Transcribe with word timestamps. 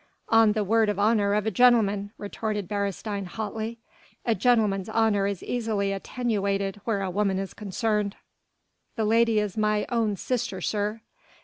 "On 0.29 0.53
the 0.53 0.63
word 0.63 0.89
of 0.89 0.97
honour 0.97 1.35
of 1.35 1.45
a 1.45 1.51
gentleman!" 1.51 2.11
retorted 2.17 2.67
Beresteyn 2.67 3.27
hotly. 3.27 3.77
"A 4.25 4.33
gentleman's 4.33 4.89
honour 4.89 5.27
is 5.27 5.43
easily 5.43 5.91
attenuated 5.93 6.81
where 6.85 7.03
a 7.03 7.11
woman 7.11 7.37
is 7.37 7.53
concerned." 7.53 8.15
"The 8.95 9.05
lady 9.05 9.37
is 9.37 9.57
my 9.57 9.85
own 9.91 10.15
sister, 10.15 10.59
sir." 10.59 11.01